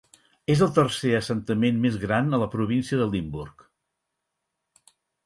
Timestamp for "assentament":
1.17-1.77